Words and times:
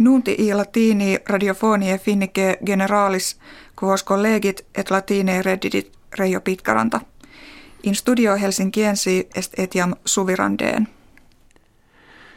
Nunti 0.00 0.34
i 0.38 0.54
latini 0.54 1.18
radiofonie 1.28 1.98
finnike 1.98 2.58
generalis 2.66 3.36
quos 3.82 4.04
collegit 4.04 4.60
et 4.74 4.90
latine 4.90 5.42
reddidit 5.42 5.92
Reijo 6.18 6.40
Pitkaranta. 6.40 7.00
In 7.82 7.94
studio 7.94 8.36
Helsinkiensi 8.36 9.28
est 9.34 9.58
etiam 9.58 9.94
suvirandeen. 10.04 10.88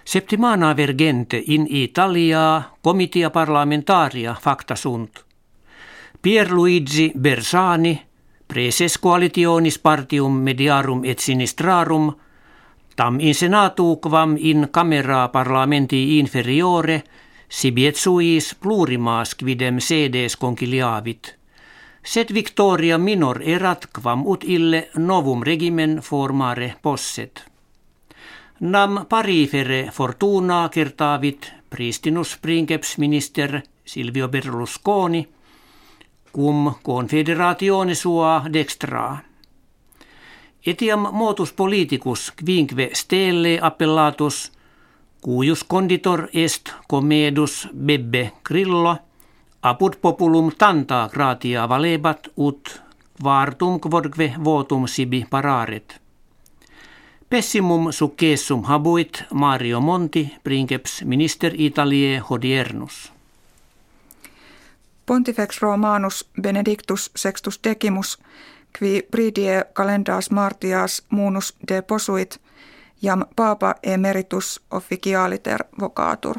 Septimana 0.05 0.77
vergente 0.77 1.43
in 1.47 1.67
Italia 1.69 2.61
comitia 2.83 3.29
parlamentaria 3.29 4.35
facta 4.41 4.75
sunt. 4.75 5.23
Pierluigi 6.21 7.11
Bersani, 7.19 8.01
preses 8.47 8.97
coalitionis 8.97 9.79
partium 9.79 10.33
mediarum 10.33 11.03
et 11.03 11.19
sinistrarum, 11.19 12.13
tam 12.95 13.19
in 13.19 13.35
senatu 13.35 13.99
quam 14.01 14.35
in 14.39 14.67
camera 14.71 15.27
parlamenti 15.27 16.19
inferiore, 16.19 17.03
sibiet 17.53 17.95
suis 17.95 18.55
plurimas 18.55 19.35
quidem 19.35 19.79
sedes 19.79 20.35
conciliavit. 20.37 21.35
Sed 22.03 22.33
victoria 22.33 22.97
minor 22.97 23.41
erat 23.45 23.85
quam 23.93 24.25
ut 24.27 24.43
ille 24.43 24.89
novum 24.97 25.43
regimen 25.43 25.99
formare 26.01 26.73
posset. 26.81 27.43
Nam 28.59 29.05
parifere 29.09 29.89
fortuna 29.91 30.69
kertavit 30.69 31.51
pristinus 31.69 32.37
princeps 32.41 32.97
minister 32.97 33.61
Silvio 33.85 34.27
Berlusconi, 34.27 35.27
cum 36.33 36.73
confederatione 36.83 37.95
sua 37.95 38.43
dextra. 38.53 39.17
Etiam 40.65 41.07
motus 41.11 41.53
politicus 41.53 42.31
quinque 42.45 42.89
stelle 42.93 43.59
appellatus, 43.61 44.51
cuius 45.23 45.63
conditor 45.63 46.27
est 46.33 46.71
comedus 46.87 47.67
bebbe 47.85 48.31
grillo, 48.43 48.97
apud 49.61 49.93
populum 50.01 50.51
tanta 50.57 51.09
gratia 51.13 51.69
valebat 51.69 52.27
ut 52.37 52.81
vartum 53.23 53.79
quodque 53.79 54.33
votum 54.43 54.87
sibi 54.87 55.25
pararet. 55.29 56.01
Pessimum 57.29 57.91
successum 57.91 58.63
habuit 58.63 59.23
Mario 59.33 59.81
Monti, 59.81 60.35
princeps 60.43 61.03
minister 61.05 61.51
Italiae 61.57 62.19
hodiernus. 62.29 63.11
Pontifex 65.05 65.61
Romanus 65.61 66.25
Benedictus 66.41 67.11
sextus 67.15 67.59
decimus, 67.63 68.17
qui 68.79 69.01
pridie 69.11 69.63
calendas 69.73 70.31
martias 70.31 71.03
munus 71.09 71.53
de 71.67 71.81
posuit, 71.81 72.39
jam 73.01 73.25
papa 73.35 73.75
emeritus 73.83 74.61
officialiter 74.71 75.63
vocatur. 75.79 76.35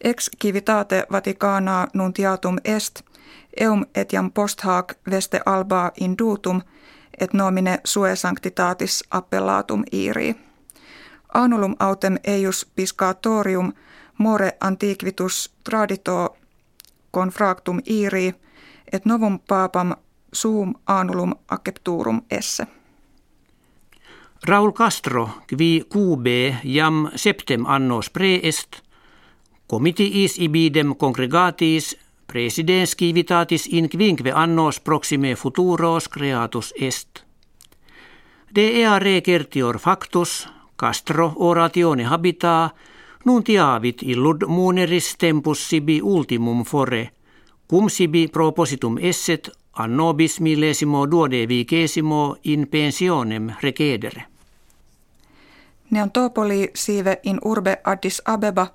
Ex 0.00 0.30
civitate 0.42 1.06
Vaticana 1.12 1.86
nuntiatum 1.94 2.56
est, 2.64 3.02
eum 3.60 3.86
etiam 3.94 4.32
post 4.32 4.60
hac 4.60 4.94
veste 5.10 5.40
alba 5.46 5.92
indutum, 6.00 6.60
et 7.18 7.32
nomine 7.32 7.78
sue 7.84 8.16
sanctitatis 8.16 9.04
appellatum 9.10 9.84
iri. 9.92 10.34
Anulum 11.34 11.76
autem 11.78 12.16
eius 12.24 12.66
piscatorium 12.76 13.72
more 14.18 14.52
antiquitus 14.60 15.54
tradito 15.64 16.36
confractum 17.12 17.80
iri, 17.86 18.34
et 18.92 19.06
novum 19.06 19.38
papam 19.48 19.92
suum 20.32 20.74
anulum 20.86 21.34
accepturum 21.48 22.22
esse. 22.30 22.66
Raul 24.44 24.72
Castro, 24.72 25.28
qui 25.46 25.84
QB 25.88 26.26
jam 26.64 27.10
septem 27.14 27.66
annos 27.66 28.10
preest, 28.10 28.80
comitiis 29.70 30.34
ibidem 30.38 30.96
congregatis 30.96 31.96
presidens 32.26 32.96
civitatis 32.98 33.68
in 33.70 33.88
quinque 33.88 34.32
annos 34.34 34.80
proxime 34.80 35.36
futuros 35.36 36.08
creatus 36.08 36.74
est. 36.80 37.22
De 38.54 38.80
ea 38.80 38.98
recertior 38.98 39.78
factus, 39.78 40.48
Castro 40.76 41.32
oratione 41.36 42.04
habita, 42.04 42.70
nuntiavit 43.24 44.02
illud 44.02 44.42
muneris 44.48 45.14
tempus 45.18 45.68
sibi 45.68 46.00
ultimum 46.02 46.64
fore, 46.64 47.10
cum 47.70 47.88
sibi 47.88 48.26
propositum 48.28 48.98
esset 48.98 49.50
annobis 49.72 50.40
millesimo 50.40 51.06
duode 51.06 51.46
vicesimo 51.46 52.36
in 52.42 52.66
pensionem 52.68 53.52
recedere. 53.62 54.31
Neantopoli 55.92 56.70
sive 56.74 57.20
in 57.22 57.38
urbe 57.44 57.80
Addis 57.84 58.22
Abeba 58.24 58.66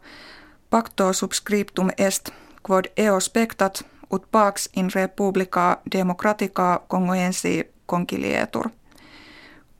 pacto 0.69 1.13
subscriptum 1.13 1.89
est 1.97 2.29
quod 2.63 2.85
eo 2.97 3.19
spectat 3.19 3.85
ut 4.13 4.31
pax 4.31 4.69
in 4.75 4.89
republica 4.95 5.77
democratica 5.91 6.81
congoensi 6.87 7.73
concilietur. 7.85 8.69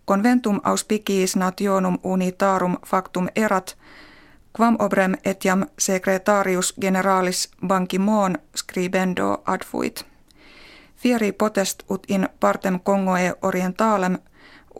Conventum 0.05 0.61
auspiciis 0.63 1.35
nationum 1.35 1.99
unitarum 2.03 2.77
factum 2.85 3.27
erat, 3.35 3.77
quam 4.53 4.75
obrem 4.79 5.15
etiam 5.25 5.65
secretarius 5.79 6.73
generalis 6.81 7.49
Ban 7.67 7.87
Ki-moon 7.87 8.37
scribendo 8.55 9.41
adfuit. 9.45 10.05
Fieri 10.95 11.31
potest 11.31 11.83
ut 11.91 12.03
in 12.07 12.29
partem 12.39 12.79
Congoe 12.79 13.33
orientalem 13.41 14.17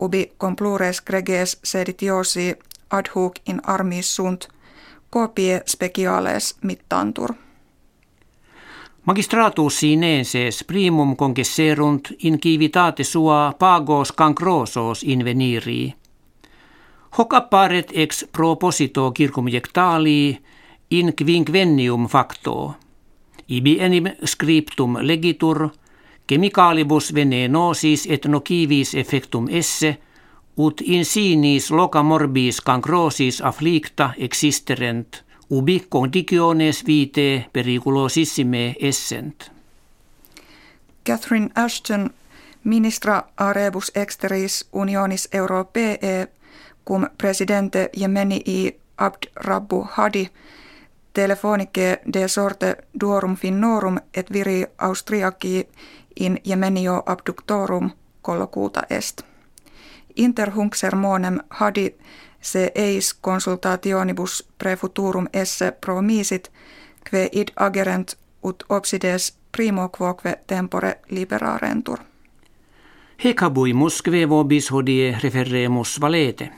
ubi 0.00 0.32
complures 0.38 1.00
greges 1.00 1.58
seditiosi 1.64 2.56
ad 2.90 3.08
hoc 3.14 3.38
in 3.48 3.60
armis 3.62 4.14
sunt, 4.14 4.48
copie 5.10 5.62
speciales 5.66 6.56
mittantur. 6.62 7.34
Magistratus 9.04 9.80
sinenses 9.80 10.64
primum 10.64 11.16
congesserunt 11.16 12.08
in 12.18 12.38
civitate 12.40 13.04
sua 13.04 13.54
pagos 13.58 14.12
cancrosos 14.12 15.02
inveniri. 15.02 15.94
Hoc 17.18 17.32
apparet 17.34 17.90
ex 17.94 18.24
proposito 18.32 19.12
circum 19.18 19.48
jectali 19.48 20.38
in 20.90 21.14
quinquennium 21.14 22.06
facto. 22.06 22.74
Ibi 23.48 23.80
enim 23.80 24.10
scriptum 24.24 24.98
legitur, 25.00 25.70
chemicalibus 26.28 27.14
venenosis 27.14 28.06
et 28.10 28.26
nocivis 28.26 28.94
effectum 28.94 29.46
esse, 29.50 29.96
ut 30.56 30.80
in 30.84 31.04
sinis 31.04 31.70
loca 31.70 32.02
morbis 32.02 32.60
cancrosis 32.60 33.40
afflicta 33.40 34.10
existerent– 34.18 35.22
ubi 35.50 35.86
conditiones 35.90 36.86
vitae 36.86 37.46
periculosissime 37.52 38.74
essent. 38.80 39.50
Catherine 41.06 41.50
Ashton, 41.54 42.10
ministra 42.64 43.22
a 43.36 43.52
rebus 43.52 43.92
exteris 43.94 44.68
unionis 44.72 45.28
europee, 45.32 45.98
cum 46.84 47.06
presidente 47.18 47.90
Jemenii 47.96 48.80
Abd 48.98 49.26
Rabbu 49.36 49.86
Hadi, 49.90 50.28
telefonike 51.18 52.00
de 52.12 52.28
sorte 52.28 52.76
duorum 53.00 53.36
finnorum 53.36 53.98
et 54.14 54.32
viri 54.32 54.66
austriaci 54.78 55.68
in 56.20 56.38
Jemenio 56.44 57.02
abductorum 57.06 57.90
collocuta 58.22 58.82
est. 58.90 59.22
Inter 60.16 60.50
hunc 60.56 60.74
sermonem 60.74 61.38
Hadi 61.50 61.94
se 62.40 62.72
eis 62.74 63.14
consultationibus 63.14 64.48
prefuturum 64.58 65.26
esse 65.32 65.72
promisit, 65.72 66.52
kve 67.10 67.28
id 67.32 67.48
agerent 67.56 68.18
ut 68.44 68.64
obsides 68.68 69.38
primo 69.56 69.88
quoque 69.88 70.38
tempore 70.46 70.98
liberarentur. 71.10 71.98
Hecabuimus 73.24 74.02
kve 74.02 74.28
vobis 74.28 74.70
hodie 74.72 75.18
referemus 75.22 76.00
valete. 76.00 76.50